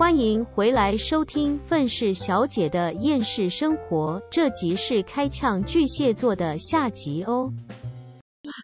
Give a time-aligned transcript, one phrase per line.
[0.00, 7.52] 欢迎回来收听《愤世小姐的厌世生活》，这集是开呛巨蟹座的下集哦。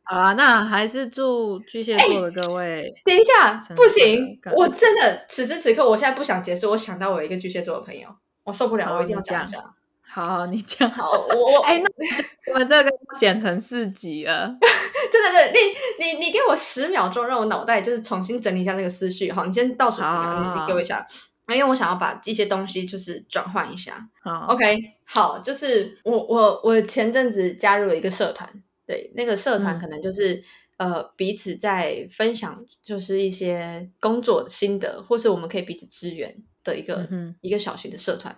[0.04, 2.90] 好啦，那还是祝巨蟹座的各位。
[3.04, 6.70] 等一下，不行我真的此时此刻，我现在不想结束。
[6.70, 8.08] 我想到我有一个巨蟹座的朋友，
[8.44, 9.74] 我受不了，我一定要你讲讲一下。
[10.08, 10.90] 好，你讲。
[10.90, 14.56] 好，我我哎，那我们这个剪成四集了。
[15.12, 19.30] 真的是，你你你给我十秒钟，让我脑袋就是重新整理一下那个思绪。
[19.30, 21.06] 好，你先倒数十秒，好你你给我一下，
[21.54, 24.08] 因为我想要把一些东西就是转换一下。
[24.20, 28.48] 好 OK，好，就是我我我前阵子加入了一个社团，
[28.86, 30.42] 对，那个社团嗯可能就是、
[30.78, 38.36] 呃彼此在分享，就是一些工作心得，或是我们可以彼此支援的一个、嗯一个小型的社团。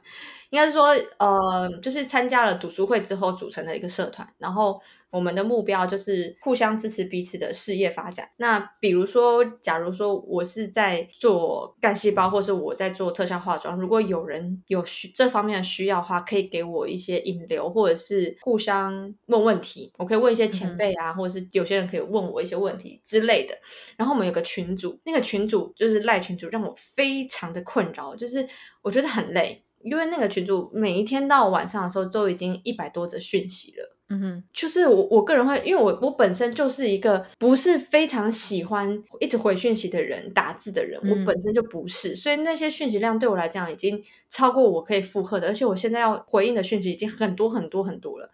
[0.50, 4.80] 应该是说，呃，就是参加了读书会之后组成的一个社团，然后
[5.10, 8.30] 我们的目标就是互相支持彼此的事业发展。
[8.38, 19.92] 那比如说，假如说我是在做干细胞，或是我在做特效化妆，如果有人有需这方面的需要的话，可以给我一些引流，或者是互相问问题。
[19.98, 23.54] 我可以问一些前辈啊，或者是有些人可以问我一些问题之类的。
[23.98, 28.48] 然后我们有个群组，那个群组就是赖群组，让我非常的困扰，就是
[28.80, 29.62] 我觉得很累。
[29.82, 48.30] 因为那个群主每一天到晚上的时候都已经一百多则讯息了，嗯哼，就是我我个人会，因为我我本身就是一个不是非常喜欢一直回讯息的人，打字的人，嗯我本身就不是，所以那些讯息量对我来讲已经超过我可以负荷的，而且我现在要回应的讯息已经很多很多很多了。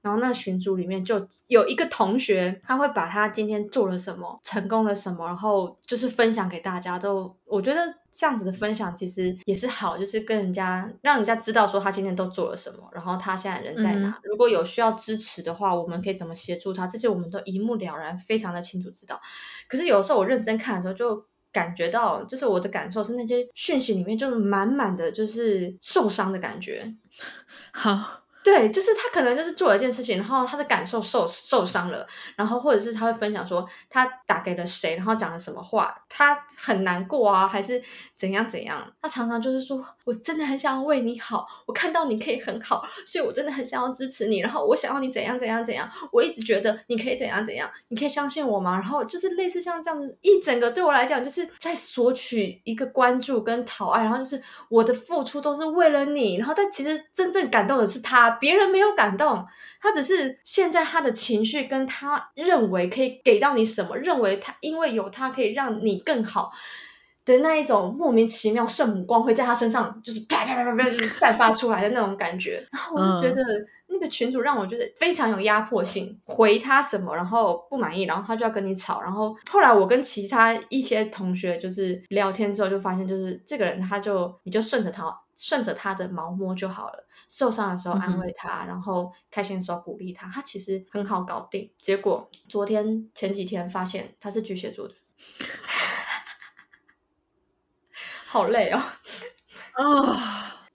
[0.00, 6.98] 然后那群组里面就有一个同学，他会把他今天做了什么，成功了什么，然后就是分享给大家。
[6.98, 14.08] 就我觉得这样子的分享其实也是好，就是跟人家让人家知道说他今天都做了什么，然后他现在人在哪。
[14.08, 19.20] 嗯如果有需要支持的话，我们可以怎么协助他，这些我们都一目了然，非常的清楚知道。
[19.68, 21.24] 可是有时候我认真看的时候就。
[21.50, 26.94] 感觉到，就是我的感受是那些讯息里面就是满满的就是受伤的感觉，
[27.72, 37.82] 好，对，就是他可能就是做了一件事情，然后他的感受受受伤了，然后或者是他会分享说他打给了谁，然后讲了什么话，他很难过啊，还是
[38.16, 38.90] 怎样怎样。
[39.02, 48.72] 他常常就是说我真的很想要为你好，我看到你可以很好，所以我真的很想要支持你，然后我想要你怎样怎样怎样，我一直觉得你可以怎样怎样，你可以相信我吗？
[48.72, 59.44] 然后就是类似像这样子，一整个对我来讲就是在索取一个关注跟讨爱，然后就是我的付出都是为了你，然后但其实真正感动的是他，别人没有感动，
[59.80, 66.52] 他只是现在他的情绪跟他认为可以给到你什么，认为他因为有他可以让你更好。
[67.24, 73.42] 的那一种莫名其妙圣母光辉在他身上就是啪啪啪啪啪就是散发出来的那种感觉，然后我就觉得
[73.88, 87.06] 那个群主让我觉得非常有压迫性，回他什么然后不满意，然后他就要跟你吵，然后后来我跟其他一些同学就是聊天之后就发现，就是这个人他就你就顺着他顺着他的毛摸就好了。
[87.28, 91.70] 受伤的时候安慰他，然后开心的时候鼓励他，他其实很好搞定。
[91.80, 94.94] 结果昨天前几天发现他是巨蟹座的，
[98.26, 98.82] 好累哦。
[99.78, 100.16] 哦，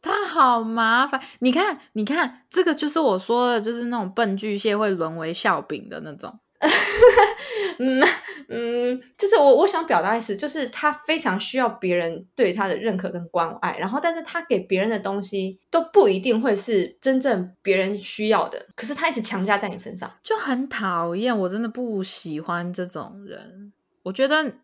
[0.01, 1.21] 他好麻烦。
[1.39, 6.39] 你看，你看，这个就是我说的，就是那种笨巨蟹会沦为笑柄的那种。
[7.79, 8.03] 嗯
[8.49, 20.11] 嗯，就是我我想表达意思，就是他非常需要别人对他的认可跟关爱，然后但是他给别人的东西都不一定会是真正别人需要的，可是他一直强加在你身上。
[20.23, 23.73] 就很讨厌，我真的不喜欢这种人。
[24.03, 24.57] 我觉得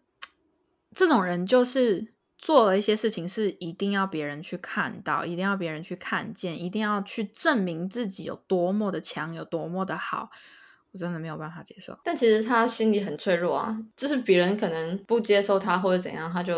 [0.94, 10.30] 这种人就是做了一些事情，是一定要别人去看到，一定要别人去看见，一定要去证明自己有多么的强，有多么的好。
[10.92, 11.98] 我真的没有办法接受。
[12.04, 16.56] 但其实他心里很脆弱啊，就是别人可能不接受他或者怎样，他就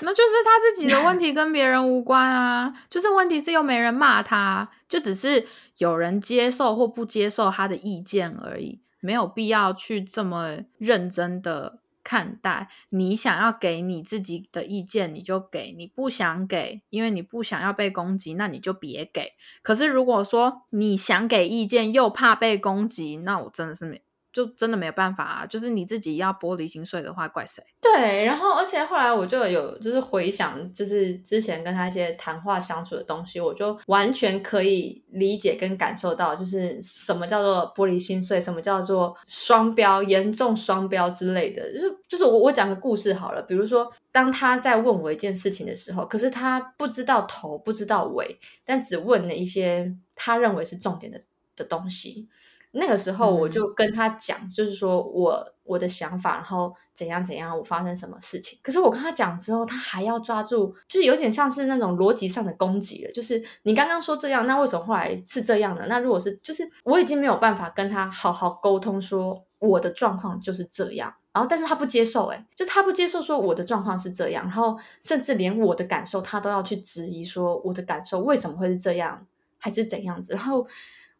[0.00, 2.72] 那就是他自己的问题，跟别人无关啊。
[2.90, 5.46] 就是问题是又没人骂他，就只是
[5.78, 12.68] 有人接受或不接受他的意见而已，没有必要去这么认真的看待。
[12.90, 19.32] 你想要给你自己的意见，你就给；你不想给，因为你不想要被攻击，那你就别给。
[19.60, 24.05] 可是如果说你想给意见又怕被攻击，那我真的是没。
[24.36, 25.46] 就真的没有办法啊！
[25.46, 27.64] 就是你自己要玻璃心碎的话，怪谁？
[27.80, 28.22] 对。
[28.26, 41.72] 然后，而且后来我就有就是回想，就是之前跟他一些谈话相处的东西，我就完全可以理解跟感受到，就是什么叫做玻璃心碎，什么叫做双标、严重双标之类的。
[41.72, 51.22] 就是就是我我讲个故事好了，比如说当他在问我一件事情的时候，可是他不知道头，不知道尾，但只问了一些他认为是重点的
[51.56, 52.28] 的东西。
[52.76, 58.58] 那个时候我嗯就跟他讲，就是说我我的想法，然后怎样怎样，我发生什么事情。
[58.62, 63.12] 可是我跟他讲之后，他还要抓住，就是有点像是那种逻辑上的攻击了。
[63.12, 65.86] 就是你刚刚说这样，那为什么后来是这样的？
[65.86, 71.14] 那如果是，就是我已经没有办法跟他好好沟通，说我的状况就是这样。
[71.32, 79.26] 然后，但是他不接受、欸，就他不接受说我的状况是这样，然后甚至连我的感受他都要去质疑，说我的感受为什么会是这样，
[79.58, 80.32] 还是怎样子。
[80.32, 80.66] 然后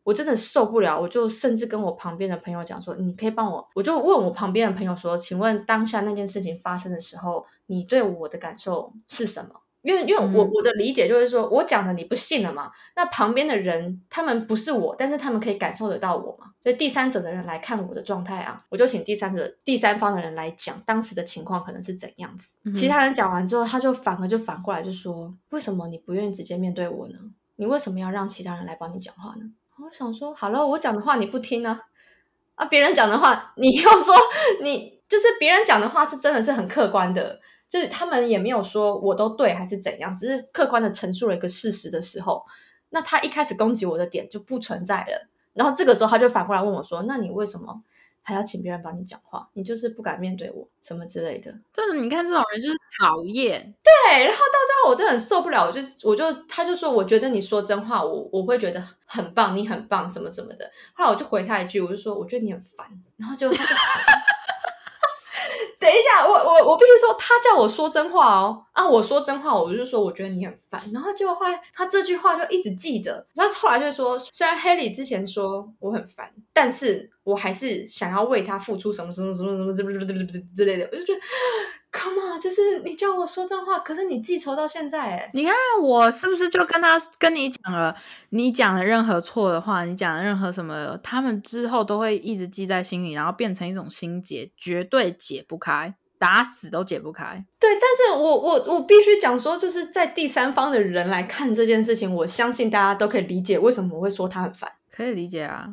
[0.07, 9.49] 我真的受不了，我就甚至跟我旁边的朋友讲说，你可以帮我，我就问我旁边的朋友说，请问当下那件事情发生的时候，你对我的感受是什么？
[9.83, 22.55] 因为因为我嗯我的理解就是说，我讲的你不信了嘛，那旁边的人他们不是我，但是他们可以感受得到我嘛，所以第三者的人来看我的状态啊，我就请第三者第三方的人来讲当时的情况可能是怎样子。
[22.63, 27.19] 嗯其他人讲完之后，他就反而就反过来就说，为什么你不愿意直接面对我呢？
[27.57, 29.51] 你为什么要让其他人来帮你讲话呢？
[29.85, 31.81] 我想说，好了，我讲的话你不听呢、
[32.55, 34.15] 啊，别人讲的话你又说
[34.63, 37.39] 你就是别人讲的话是真的是很客观的，
[37.69, 42.45] 就是他们也没有说我都对还是怎样，只是客观的陈述了一个事实的时候，
[42.91, 45.29] 那他一开始攻击我的点就不存在了。
[45.53, 47.83] 然后这个时候他就反过来问我说：“那你为什么
[48.27, 49.49] 还要请别人帮你讲话？
[49.53, 53.73] 你就是不敢面对我什么之类的？”就是，你看这种人就是讨厌。
[53.85, 60.69] 对，然后到最后我真的很受不了，我就我就他就说，我觉得你说真话，我我会觉得很棒，你很棒，什么什么的。
[60.93, 62.87] 后来我就回他一句，我就说我觉得你很烦，
[63.17, 63.75] 然后就他就。
[65.87, 68.85] 等一下，我我我必须说，他叫我说真话哦啊！
[68.85, 70.83] 我说真话，我就说我觉得你很烦。
[70.93, 80.89] 然后结果后来他这句话就一直记着，然后后来就说，虽然 Haley 之前说我很烦，但是我还是想要为他付出什么什么什么什么之之类的。
[80.91, 81.21] 我就觉得
[81.97, 87.97] ，Come on，就是你叫我说脏话，可是你记仇到现在，哎，你看我是不是就跟他跟你讲了，
[88.31, 97.45] 你讲的任何错的话，你讲的任何什么，他们之后都会一直记在心里，然后变成一种心结，绝对解不开，打死都解不开。
[97.59, 104.71] 对，但是我我我必须讲说，就是在第三方的人来看这件事情，我相信大家都可以理解为什么我会说他很烦。
[104.91, 105.69] 可以理解啊，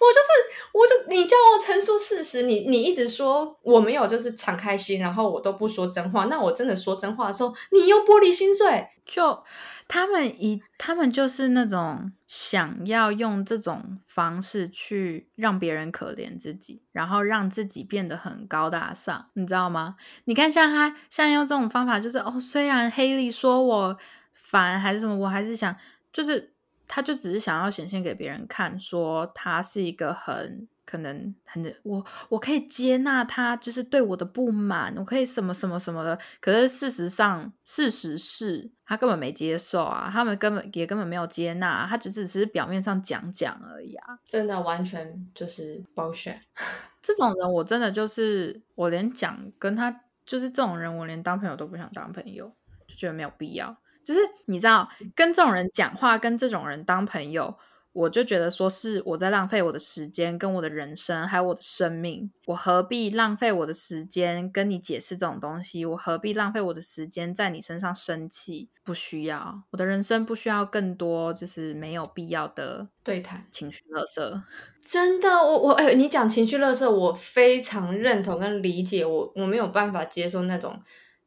[0.00, 0.28] 我就是，
[0.72, 8.88] 我就你叫我陈述事实，你你一直说我没有就是敞开心，然后我都不说真话，那我真的说真话的时候，你又玻璃心碎。
[9.06, 9.42] 就
[9.88, 19.96] 他们一他们就是那种想要用这种方式去让别人可怜自己，然后让自己变得很高大上，你知道吗？
[20.24, 23.98] 你看，像他像用这种方法，就是哦，虽然黑莉说我
[24.34, 25.74] 烦还是什么，我还是想，
[26.12, 26.52] 就是
[26.88, 30.66] 他就只是想要显现给别人看，说他是一个很。
[30.88, 36.18] 可能很我我可以接纳他，就是对我的不满，我可以什么什么什么的。
[36.40, 44.18] 可是事实上，事实是他根本没接受啊，他们根本也根本没有接纳，他只是只是表面上讲讲而已啊。
[44.26, 46.38] 真的完全就是 bullshit。
[47.02, 49.94] 这种人我真的就是我连讲跟他
[50.24, 52.50] 就是这种人，我连当朋友都不想当朋友，
[52.86, 53.76] 就觉得没有必要。
[54.08, 57.54] 就是你知道，跟这种人讲话，跟这种人当朋友。
[57.92, 62.30] 我就觉得说是我在浪费我的时间，跟我的人生，还有我的生命。
[62.46, 65.84] 我何必浪费我的时间跟你解释这种东西？
[65.84, 68.68] 我何必浪费我的时间在你身上生气？
[68.84, 74.42] 不需要，我的人生不需要更多就是没有必要的对谈情绪勒索。
[74.80, 80.80] 真的，我我哎，你讲情绪勒索，我非常认同跟理解，我我没有办法接受那种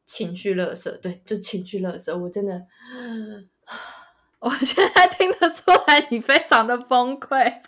[0.06, 2.62] 情绪勒索，对，就情绪勒索，我真的。
[4.40, 7.38] 我现在听得出来，你非常的崩溃。
[7.38, 7.62] 哎、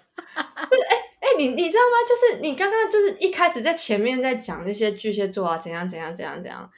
[1.38, 1.98] 你你知道吗？
[2.08, 6.70] 就是你刚刚就是一开始在前面在讲那些巨蟹座啊，怎样怎样怎样怎样，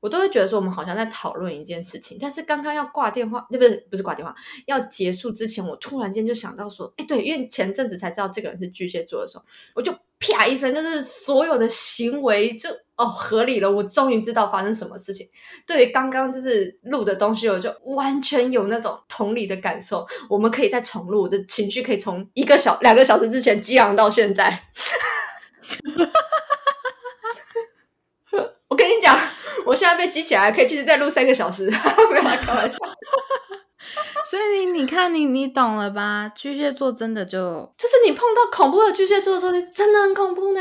[0.00, 2.16] 我都会觉得说我们好像在讨论一件事情。
[2.20, 4.34] 但是刚刚要挂电话，对不是不是挂电话，
[4.66, 15.28] 要结束之前，我突然间就想到说，哎，对，因为前阵子才知道这个人是巨蟹座的时候，我就啪一声，就是所有的行为就哦合理了，我终于知道发生什么事情。
[15.66, 20.06] 对于刚刚就是录的东西，我就完全有那种同理的感受。
[20.28, 24.64] 我们可以再重录，我的情绪可以从一个小两个小时之前激昂到现在。
[28.68, 29.18] 我跟你讲，
[29.68, 31.70] 我现在被激起来，可以继续再录三个小时，
[32.10, 32.78] 没有来开玩笑。
[34.24, 36.30] 所以你你看你你懂了吧？
[36.34, 37.38] 巨蟹座真的就
[37.76, 40.60] 就是你碰到恐怖的巨蟹座的时候，你真的很恐怖呢。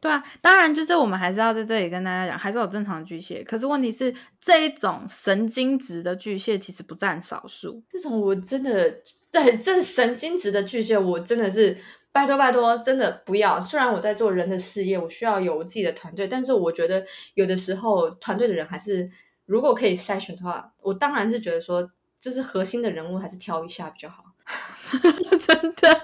[0.00, 3.42] 对啊，当然就是我们还是要在这里跟大家讲，还是有正常的巨蟹。
[3.44, 7.80] 可是问题是，这一种神经质的巨蟹其实不占少数。
[7.88, 8.90] 这种我真的
[9.32, 11.76] 对这神经质的巨蟹，我真的是
[12.12, 13.60] 拜托拜托，真的不要。
[13.60, 19.10] 虽然我在做人的事业，我需要有我自己的团队，但是我觉得有的时候团队的人还是
[19.46, 21.88] 如果可以筛选的话，我当然是觉得说，
[22.20, 24.24] 就是核心的人物还是挑一下比较好。
[25.46, 26.02] 真的，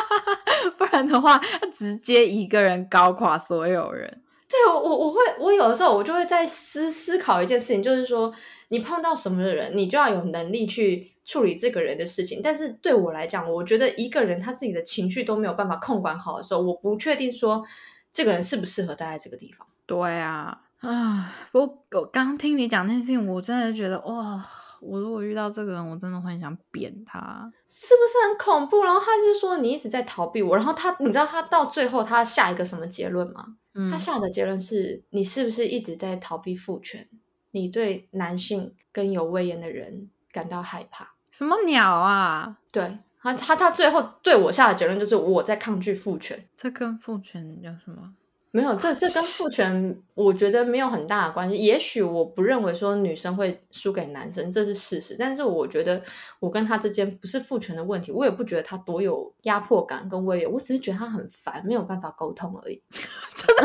[0.78, 1.38] 不然的话，
[1.72, 4.22] 直接一个人搞垮所有人。
[4.48, 8.32] 对我，我我会，我有的时候我就会在思思考一件事情，就是说，
[8.68, 12.40] 你碰到什么的人，你就要有能力去处理这个人的事情。
[12.42, 17.64] 但是对我来讲，我觉得一个人他自己的情绪都没有办法控管好的时候，我不确定说
[18.12, 19.66] 这个人适不适合待在这个地方。
[19.86, 24.46] 对啊，啊，不过我刚刚听你讲那件事情，我真的觉得哇，
[24.80, 27.50] 我如果遇到这个人，我真的会很想扁他。
[27.66, 28.82] 是不是很恐怖？
[28.82, 33.56] 然后他就说你一直在逃避我，然后他，你知道他到最后他下一个什么结论吗？
[33.76, 37.08] 嗯他下的结论是你是不是一直在逃避父权？
[37.50, 41.13] 你对男性跟有威严的人感到害怕？
[41.36, 42.58] 什么鸟啊？
[42.70, 46.46] 对他，他他最后对我下的结论就是我在抗拒父权。
[46.54, 48.14] 这跟父权有什么？
[48.52, 51.56] 没有，这这跟父权我觉得没有很大的关系。
[51.56, 55.16] 也许我不认为说女生会输给男生，这是事实。
[55.18, 56.00] 但是我觉得
[56.38, 62.80] 我跟他之间不是父权的问题，我也不觉得他多有压迫感跟威严，我只是觉得他很烦，没有办法沟通而已。
[63.34, 63.64] 真的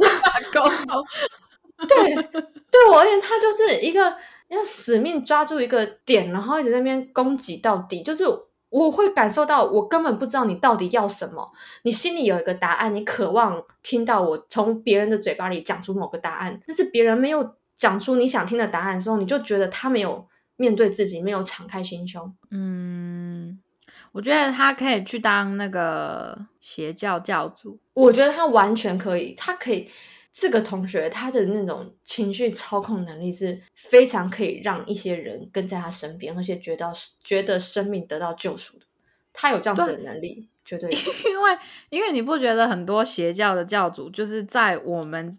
[0.00, 1.04] 没有办法沟通。
[1.86, 2.14] 对，
[2.70, 4.16] 对我而言，他就是一个
[4.54, 8.02] 要死命抓住一个点，然后一直在那边攻击到底。
[8.02, 8.24] 就是
[8.70, 22.34] 我会感受到，我根本不知道你到底要什么，你心里有一个答案，你渴望听到我从别人的嘴巴里讲出某个答案，但是别人没有讲出你想听的答案的时候，你就觉得他没有面对自己，没有敞开心胸。
[22.50, 23.60] 嗯，
[24.12, 27.78] 我觉得他可以去当那个邪教教主。
[27.92, 29.88] 我觉得他完全可以，他可以。
[30.36, 38.84] 这个同学他的那种情绪操控能力是非常可以让一些人跟在他身边，而且觉得觉得生命得到救赎的。
[39.32, 40.90] 他有这样子的能力，绝对。
[41.24, 45.32] 因为因为你不觉得很多邪教的教主就是在我们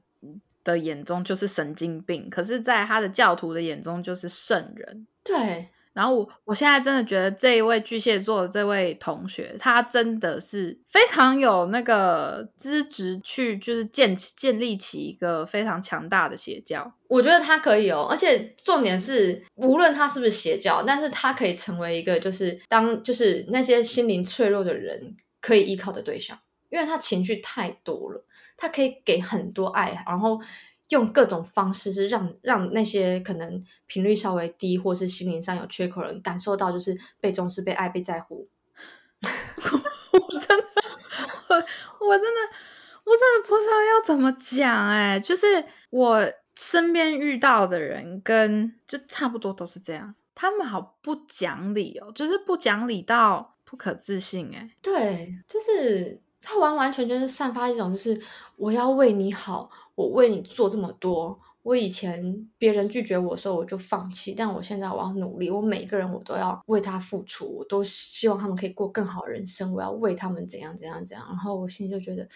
[0.63, 5.05] 的眼中就是神经病，可是在他的教徒的眼中就是圣人。
[5.25, 16.93] 对，然后我我现在真的觉得这一位巨蟹座的这位同学，他真的是非常有那个资质去，就是建建立起一个非常强大的邪教。
[17.07, 26.37] 我觉得他可以哦，而且重点是，无论他是不是邪教，但是他可以成为一个，就是当就是那些心灵脆弱的人可以依靠的对象，
[26.69, 28.25] 因为他情绪太多了，
[28.57, 30.37] 他可以给很多爱，然后。
[30.89, 38.48] 用各种方式是让让那些可能频率稍微低或是心灵上有缺口的人感受到就是被重视、被爱、被在乎。
[39.25, 40.65] 我真的，
[41.50, 41.56] 我
[42.08, 42.39] 我真的，
[43.04, 45.46] 我真的不知道要怎么讲哎、就是
[45.89, 46.24] 我
[46.56, 58.22] 身边遇到的人跟就差不多都是这样，他们好不讲理哦，就是不讲理到不可置信哎、对，就是他完完全全是散发一种就是
[58.58, 59.72] 我要为你好。
[59.95, 72.27] 我为你做这么多，我以前别人拒绝我的时候我就放弃，但我现在我要努力，我每一个人我都要为他付出，我都希望他们可以过更好的人生，我要为他们怎样怎样怎样，然后我心里就觉得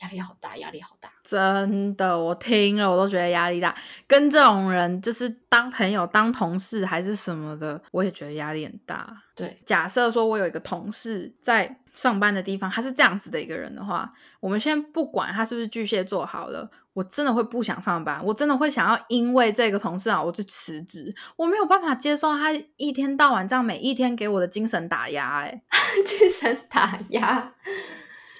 [0.00, 3.76] 压力好大，压力好大，真的，我听了我都觉得压力大。
[4.06, 9.22] 跟这种人就是当朋友、当同事还是什么的，我也觉得压力很大。
[9.34, 16.70] 对，假设说我有一个同事在上班的地方，他是这样子的一个人的话，我们先不管他是不是巨蟹座好了。
[16.94, 21.14] 我真的会不想上班，我真的会想要因为这个同事啊，我就辞职。
[21.36, 25.62] 我没有办法接受他一天到晚这样每一天给我的精神打压、欸，哎，
[26.04, 27.50] 精神打压。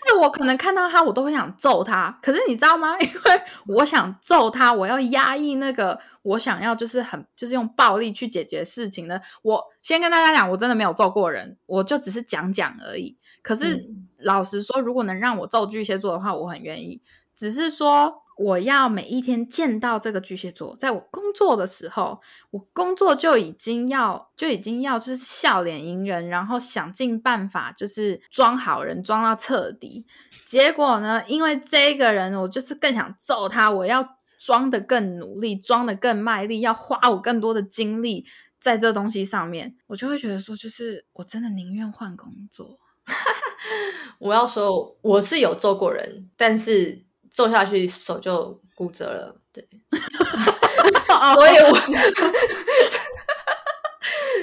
[0.08, 2.18] 就我可能看到他，我都会想揍他。
[2.22, 2.96] 可是你知道吗？
[3.00, 9.20] 因为我想揍他，我要压抑那个我想要，就是很就是用暴力去解决事情的。
[9.42, 13.16] 我先跟大家讲，我真的没有揍过人，我就只是讲讲而已。
[13.42, 17.02] 可是、嗯老实说，如果能让我揍巨蟹座的话，我很愿意。
[17.34, 22.20] 只是说，我要每一天见到这个巨蟹座，在我工作的时候，
[22.50, 30.04] 我工作就已经要就已经要就是笑脸迎人，然后想尽办法就是装好人，装到彻底。
[30.44, 38.24] 结果呢，因为这个人，我就是更想揍他，我要装的更努力，装的更卖力，要花我更多的精力
[38.58, 42.78] 在这东西上面，我就会觉得说，就是我真的宁愿换工作。
[44.18, 49.66] 我要说，我是有揍过人，但是揍下去手就骨折了，对，
[51.34, 51.78] 所以我，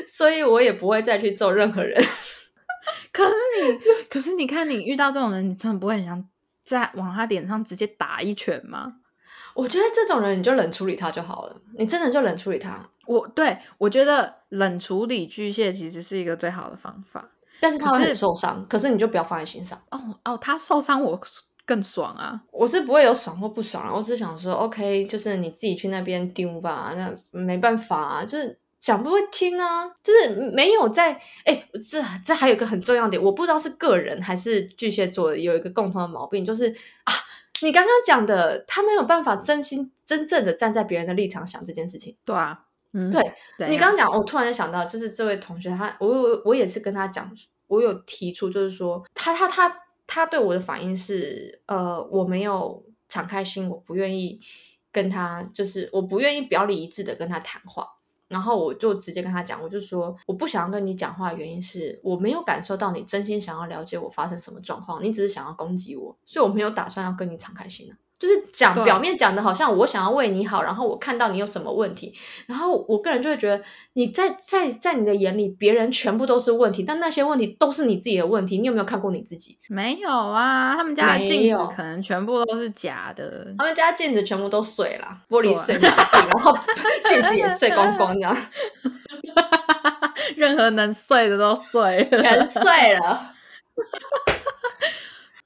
[0.08, 2.03] 所以我也不会再去揍任何人。
[3.13, 3.77] 可是你，
[4.10, 6.27] 可是你看，你遇到这种人，你真的不会很想
[6.65, 8.93] 在往他脸上直接打一拳吗？
[9.53, 12.89] 我觉得这种人你就冷处理他就好了，你真的就冷处理他。
[13.05, 17.29] 我对我觉得冷处理巨蟹其实是一个最好的方法。
[17.60, 19.79] 但是他会很受伤，可是你就不要放在心上。
[19.91, 21.19] 哦哦，他受伤我
[21.69, 22.41] 更爽啊！
[22.51, 31.11] 我是不会有爽或不爽啊，我只是想说，OK，就是你自己去那边丢吧，那没办法啊，就是讲不会听啊，就是没有在
[31.45, 36.71] 哎，这这还有一个很重要点，我不知道是个人还是巨蟹座有一个共同的毛病，就是
[37.03, 37.13] 啊，
[37.61, 42.17] 你刚刚讲的，他没有办法真心真正的站在别人的立场想这件事情。
[42.25, 42.59] 对啊，
[42.93, 43.21] 嗯，对
[43.59, 47.31] 对你刚刚讲，我突然间想到，就是这位同学，他我我我也是跟他讲，
[47.67, 49.69] 我有提出，就是说他他他
[50.12, 54.42] 他对我的反应是，呃，我没有敞开心，我不愿意
[54.92, 57.88] 跟他，就是我不愿意表里一致的跟他谈话。
[58.28, 67.94] 然后我就直接跟他讲，我就说我不想要跟你讲话的原因是我没有感受到你真心想要了解我发生什么状况，你只是想要攻击我，所以我没有打算要跟你敞开心啊。
[68.19, 72.13] 就是讲表面讲的好像我想要为你好，然后我看到你有什么问题，
[72.47, 78.57] 然后我个人就会觉得你在在在你的眼里，别人全部都是问题，但那些问题都是你自己的问题。
[78.57, 79.57] 你有没有看过你自己？
[79.69, 83.47] 没有啊，他们家的没镜子可能全部都是假的。
[83.57, 86.57] 他们家镜子全部都碎了，玻璃碎满地，然后
[87.07, 88.35] 镜子也碎光光，这样
[90.35, 92.21] 任何能碎的都碎了。
[92.21, 93.31] 全碎了。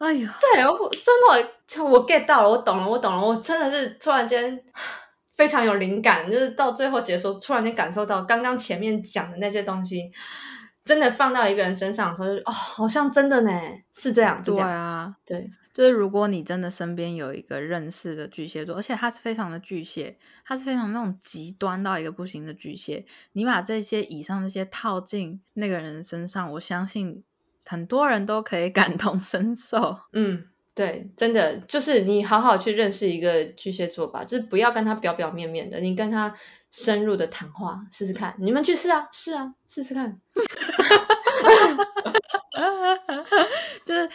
[0.03, 1.01] 哎呀，对，我真
[1.79, 4.61] 的我 get 到了，我懂了，我懂了，我真的是突然间
[5.37, 10.11] 非常有灵感，就是到最后结束，突然间感受到刚刚前面讲的那些东西，
[10.83, 13.51] 真的放到一个人身上的时候，就哦，好像真的呢，
[13.93, 27.23] 是这样，是对啊，对，就是如果你真的身边有一个认识的巨蟹座，而且他是非常的巨蟹，他是非常那种极端到一个不行的巨蟹，你把这些以上这些套进那个人身上，我相信
[27.65, 29.97] 很多人都可以感同身受。
[30.13, 30.45] 嗯。
[30.75, 36.33] 对，真的就是你好好去认识一个巨蟹座吧，就是不要跟他表表面面的，你跟他
[36.71, 38.33] 深入的谈话试试看。
[38.39, 40.19] 你们去试啊，试啊，试试看。
[43.85, 44.09] 就是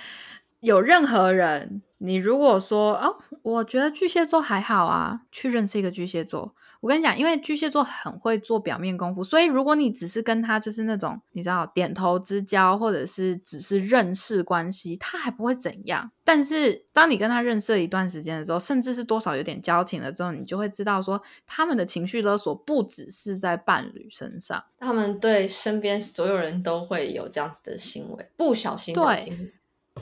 [0.60, 6.54] 有任何人，你如果说哦，我觉得巨蟹座还好啊，去认识一个巨蟹座。
[6.80, 16.08] 我跟你讲，因为巨蟹座很会做表面功夫，所以如果你只是跟他就是那种你知道点头之交，或者是只是认识关系，他还不会怎样。
[16.22, 24.62] 但是当你跟他认识了一段时间的时候，甚至是多少有点交情了之后，你就会知道说，他们的情绪勒索不只是在伴侣身上。
[24.78, 29.52] 他们对身边所有人都会有这样子的行为，不小心的对经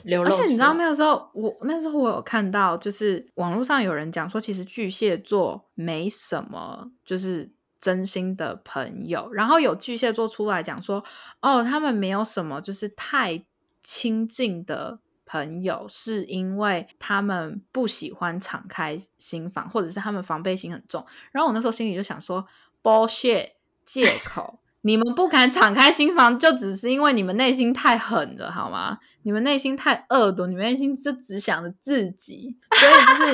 [0.03, 0.29] 流露。
[0.29, 9.31] 而且你知道那个时候，我那时候我有看到，就是网络上有人讲说，其实巨蟹座没什么，就是真心的朋友。
[9.31, 11.03] 然后有巨蟹座出来讲说，
[11.41, 13.43] 哦，他们没有什么，就是太
[13.83, 21.05] 亲近的朋友，是因为他们不喜欢敞开心房，或者是他们防备心很重。
[21.31, 22.45] 然后我那时候心里就想说
[22.81, 23.51] ，bullshit，
[23.85, 24.59] 借口。
[24.87, 28.97] 你们不敢敞开心房，就只是因为你们内心太狠了，好吗？
[29.23, 33.31] 你们内心太恶毒，你们内心就只想着自己，所以就是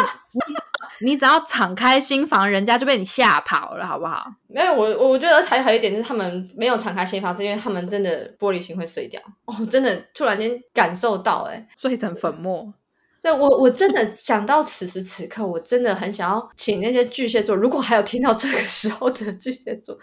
[0.99, 4.25] 你， 你只要敞开心房，人家就被你吓跑了，好不好？
[4.47, 9.21] 没有我，我觉得还还有一点就是他们没有敞开心房，是因为他们真的玻璃心会碎掉。
[9.45, 12.73] 哦，真的突然间感受到、欸，哎，碎成粉末。
[13.21, 19.95] 对我我真的想到此时此刻，我真的很想要请那些巨蟹座，如果还有听到这个时候的巨蟹座，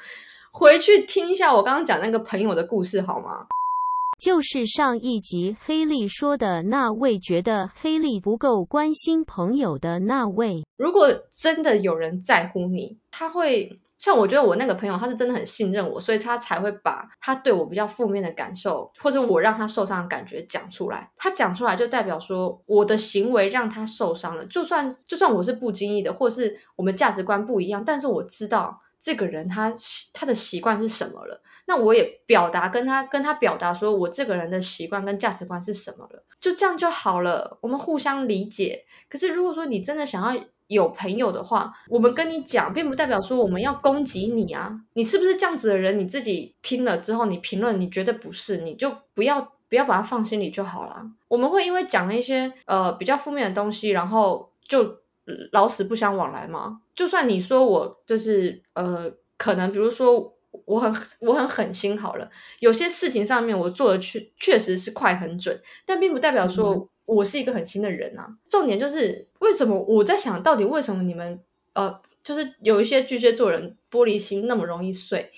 [0.52, 3.46] 回去听一下我刚刚讲那个朋友的故事好吗？
[4.20, 10.64] 就是上一集黑莉说的那位觉得黑莉不够关心朋友的那位。
[10.76, 21.08] 如果真的有人在乎你，他会像我觉得我那个朋友，他是真的很信任我，所以他才会把他对我比较负面的感受，或者我让他受伤的感觉讲出来。
[21.16, 24.44] 他讲出来就代表说我的行为让他受伤了。
[24.46, 29.74] 就算就算我是不经意的，或是我们价值观不一样，但是我知道这个人他
[30.12, 31.42] 他的习惯是什么了。
[31.66, 38.84] 那我也表达跟他跟他表达说我这个人的习惯跟价值观是什么了，就这样就好了，我们互相理解。
[39.08, 44.80] 可是如果说你真的想要有朋友的话，我们跟你讲，并不代表说我们要攻击你啊。
[44.94, 45.98] 你是不是这样子的人？
[45.98, 51.04] 你自己听了之后，你评论，你觉得不是，你就不要不要把它放心里就好了。
[51.28, 54.99] 我们会因为讲了一些呃比较负面的东西，然后就
[55.52, 56.80] 老死不相往来嘛？
[56.94, 60.36] 就算你说我就是呃，可能比如说。
[60.66, 68.28] 我很 我很狠心好了，有些事情上面我做的确确实是快很准，但并不代表说我是一个狠心的人啊。
[68.48, 71.38] 重点就是为什么我在想到底为什么你们
[71.74, 75.30] 呃，就是有一些巨蟹座人玻璃心那么容易碎，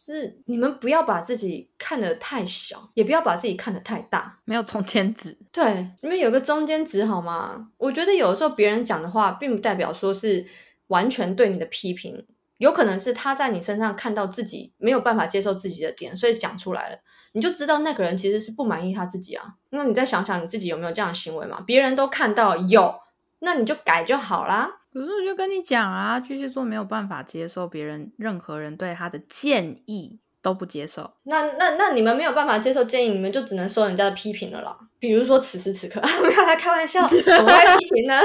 [0.00, 5.36] 是你们不要把自己看得太小，也不要把自己看得太大，没有中间值。
[5.50, 7.70] 对，你们有个中间值好吗？
[7.76, 10.46] 我觉得有的时候别人讲的话，并不代表说是
[10.86, 12.24] 完全对你的批评。
[12.58, 16.96] 有可能是他在你身上看到自己没有办法接受自己的点，所以讲出来了，
[17.32, 19.54] 你就知道那个人其实是不满意他自己啊。
[19.70, 21.60] 那你再想想你自己有没有这样的行为嘛？
[21.66, 22.94] 别人都看到有，
[23.40, 24.77] 那你就改就好啦。
[24.92, 31.14] 可是我就跟你讲啊，巨蟹座没有办法接受别人任何人对他的建议都不接受。
[31.24, 34.78] 那那那你们没有办法接受建议，你们就只能收人家的批评了啦。
[34.98, 38.14] 比如说此时此刻，没有在开玩笑， 我在批评呢。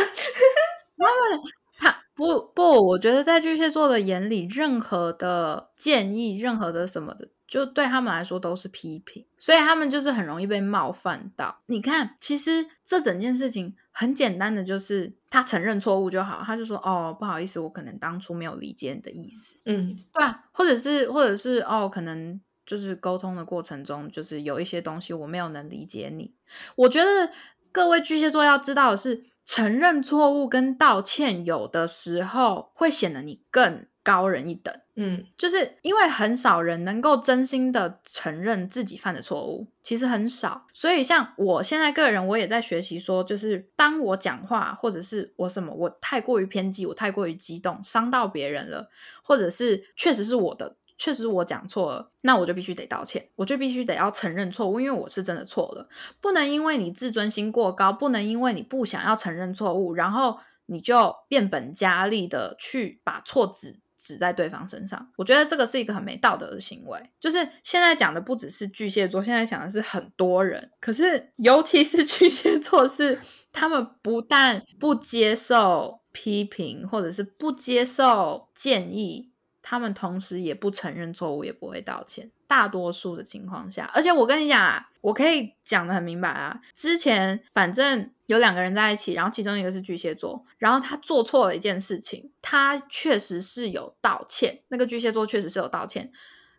[1.77, 11.59] 他不不，我觉得在巨蟹座的眼里，任何的建议，任何的什么的，就对他们来说都是批评，所以他们就是很容易被冒犯到。
[11.65, 26.35] 你看，其实这整件事情很简单的，就是他承认错误就好，他就说：“哦，不好意思，我可能当初没有理解你的意思。”嗯，对啊，或者是或者是哦，可能就是沟通的过程中，就是有一些东西我没有能理解你。
[26.75, 27.31] 我觉得
[27.71, 29.25] 各位巨蟹座要知道的是。
[29.45, 34.73] 承认错误跟道歉，有的时候会显得你更高人一等。
[34.95, 40.67] 嗯，就是因为很少人能够真心的承认自己犯的错误，其实很少。
[40.73, 48.89] 所以像我现在个人，我也在学习说，就是当我讲话或者是我什么，我太过于偏激，我太过于激动，伤到别人了，
[49.23, 50.77] 或者是确实是我的。
[50.95, 55.89] 确实我讲错了，那我就必须得道歉，我就必须得要承认错误，因为我是真的错了。
[56.21, 65.09] 不能因为你自尊心过高，不能因为你不想要承认错误，然后你就变本加厉的去把错指指在对方身上。
[65.15, 66.99] 我觉得这个是一个很没道德的行为。
[67.19, 73.17] 就是现在讲的不只是巨蟹座，现在讲的是很多人，可是尤其是巨蟹座，是
[73.51, 79.32] 他们不但不接受批评，或者是不接受建议。
[79.63, 82.29] 他们同时也不承认错误，也不会道歉。
[82.45, 86.61] 大多数的情况下，而且我跟你讲啊，我可以讲的很明白啊。
[86.75, 94.61] 之前反正有两个人在一起，然后其中一个是巨蟹座，然后他做错了一件事情，他确实是有道歉。
[94.67, 96.11] 那个巨蟹座确实是有道歉，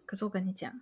[0.06, 0.72] 可是我跟你讲，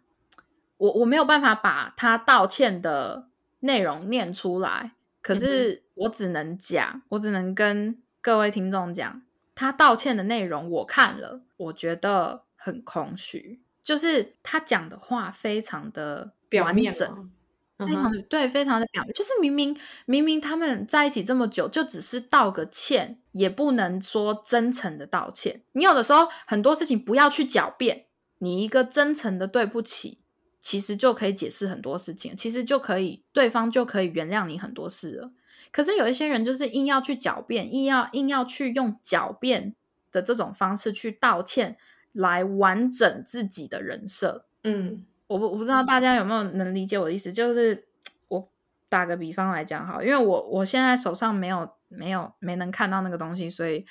[0.79, 3.29] 我我没有办法把他道歉的
[3.61, 9.21] 内容念出来，可是我只能讲，我只能跟各位听众讲。
[9.55, 17.31] 他道歉的内容我看了，我觉得很空虚，就是他讲的话非常的完整，
[17.79, 25.63] 非常的对，非常的表面，就是明明明明他们在一起这么久，就只是道个歉，也不能说真诚的道歉。
[25.73, 28.07] 你有的时候很多事情不要去狡辩，
[28.39, 30.21] 你一个真诚的对不起，
[30.61, 35.33] 其实就可以解释很多事情，其实就可以对方就可以原谅你很多事了。
[35.71, 39.75] 可是有一些人就是硬要去狡辩，硬要硬要去用狡辩
[40.11, 41.79] 的这种方式去道歉，
[42.13, 44.45] 来完整自己的人设。
[44.65, 47.87] 嗯，我不我不知道大家有没有能理解我的意思，就是
[48.29, 48.51] 我
[48.91, 53.87] 打个比方来讲哈，因为我我现在手上没有没有没能看到那个东西，所以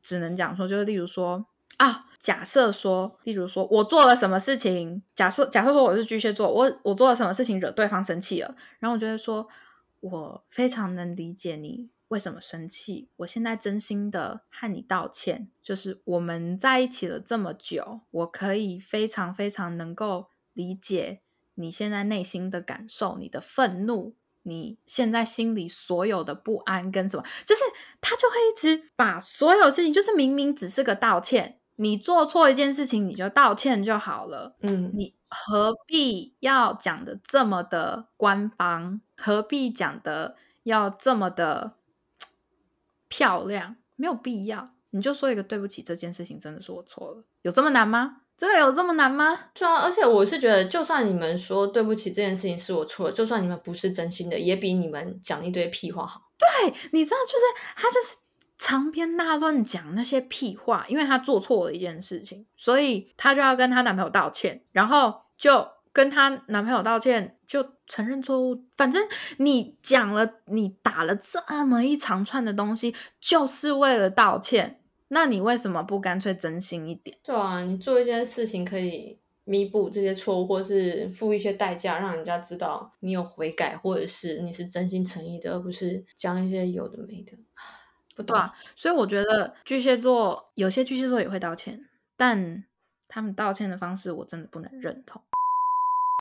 [0.00, 1.44] 只能讲说，就是例如说
[1.76, 9.46] 啊，假设说，例如说我做了什么事情，假设假设说我是巨蟹座，我我做了什么事情惹对方生气了，然后我就会说。
[10.02, 15.48] 我非常能理解你为什么生气，我现在真心的和你道歉。
[15.62, 21.20] 就是我们在一起了这么久，我可以非常非常能够理解
[21.54, 27.62] 你现在内心的感受，你的愤怒，你现在心里所有的不安跟什么，就是
[28.00, 34.56] 他就会一直把所有事情，就是明明只是个道歉，你做错一件事情，你就道歉就好了。
[34.62, 35.14] 嗯，你。
[35.34, 39.00] 何必要讲的这么的官方？
[39.16, 41.72] 何必讲的要这么的
[43.08, 43.76] 漂亮？
[43.96, 48.18] 没有必要，你就说一个对不起，这件事情真的是我错了，有这么难吗？
[48.36, 49.38] 真的有这么难吗？
[49.54, 56.30] 对啊，而且我是觉得，就算你们说对不起，这件事情是我错了，就算你们不是真心的，也比你们讲一堆屁话好。
[56.36, 57.44] 对，你知道，就是
[57.76, 58.16] 他就是
[58.56, 65.22] 长篇大论讲那些屁话，因为她做错了一件事情，所以她就要跟她男朋友道歉，然后。
[65.38, 68.64] 就跟她男朋友道歉，就承认错误。
[68.76, 69.02] 反正
[69.38, 74.80] 你讲了，你打了这么一长串的东西，就是为了道歉。
[75.08, 77.18] 那你为什么不干脆真心一点？
[77.24, 87.32] 对啊，你做一件事情可以弥补这些错误，或是付一些代价，让人家知道你有悔改，或者是你是真心诚意的，而不是讲一些有的没的。
[88.14, 91.80] 不对啊，所以我觉得巨蟹座有些巨蟹座也会道歉，
[92.16, 92.64] 但
[93.08, 95.20] 他们道歉的方式我真的不能认同。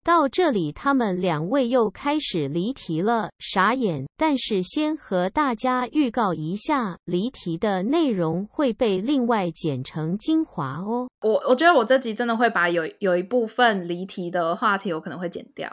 [0.04, 4.06] 到这里，他们两位又开始离题了，傻眼。
[4.18, 11.08] 但是先和大家预告一下，离题的内容会被另外剪成精华哦。
[11.22, 15.72] 我我觉得我这集真的会把有有一部分离题的话题，我可能会剪掉。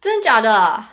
[0.00, 0.84] 真的假的？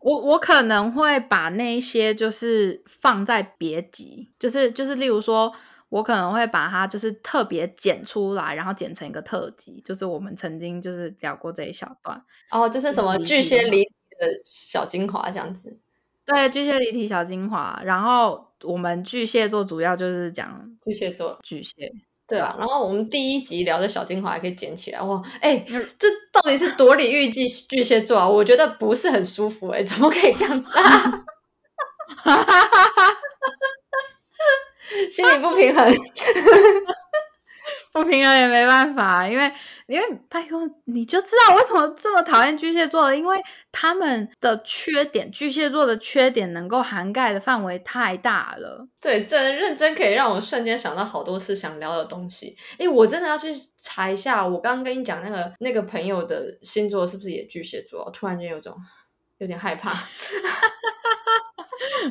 [0.00, 5.52] 我我可能会把那些就是放在别集，就是就是例如说。
[5.90, 15.80] 我可能会把它就是特别剪出来，然后剪成一个特辑，就是我们曾经就是聊过这一小段哦，就是什么巨蟹离的小精华这样子。
[16.24, 17.82] 对，巨蟹离题小精华。
[17.84, 21.92] 然后我们巨蟹座主要就是讲巨蟹座，巨蟹。
[22.30, 25.20] 对啊，然后我们第一集聊的小精华还可以捡起来哇！
[25.40, 25.66] 哎，
[25.98, 28.28] 这到底是多里预计巨蟹座啊？
[28.28, 31.24] 我觉得不是很舒服哎，怎么可以这样子啊？
[35.10, 35.84] 心里不平衡。
[37.92, 39.52] 不平衡也没办法，因为
[39.86, 43.36] 因为拜托你就知道为什么这么讨厌巨蟹座了，因为
[43.72, 48.86] 他们的缺点，巨蟹座的缺点能够涵盖的范围太大了。
[49.00, 52.56] 对，这认真可以让我瞬间想到好多次想聊的东西。
[52.78, 58.08] 哎，我真的要去查一下，我刚刚跟你讲那个那个朋友的星座是不是也巨蟹座？
[58.12, 58.76] 突然间有种
[59.38, 59.90] 有点害怕。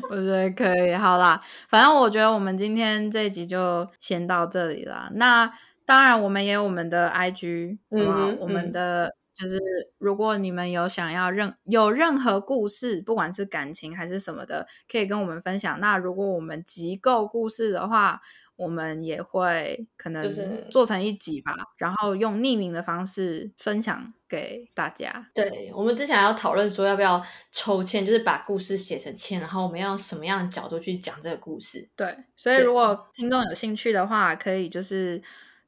[0.09, 5.09] 我觉得可以，好啦，反正我觉得我们今天这一集就先到这里啦。
[5.13, 5.51] 那
[5.89, 9.57] 当然，我们也有我们的 IG，嗯，我们的就是，
[9.97, 15.79] 如果你们有想要任有任何故事，不管是感情还是什么的，可以跟我们分享。
[15.79, 18.21] 那如果我们集够故事的话，
[18.55, 20.29] 我们也会可能
[20.69, 25.31] 做成一集吧，然后用匿名的方式分享给大家。
[25.33, 27.19] 对，我们之前要讨论说要不要
[27.51, 31.89] 抽签，就是把故事写成签，然后我们要用什么样的角度去讲这个故事。
[31.95, 35.19] 对，所以如果听众有兴趣的话，可以就是。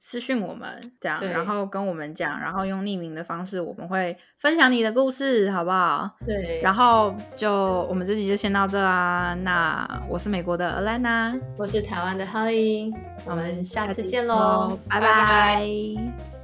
[0.04, 6.10] 私讯我们这样，然后跟我们讲，然后用匿名的方式，我们会分享你的故事，好不好？
[6.26, 7.54] 对，然后就
[7.88, 9.38] 我们这集就先到这啦。
[9.44, 12.92] 那我是美国的 Alana，我是台湾的 Holly，
[13.28, 16.41] 我们下次见喽，拜拜。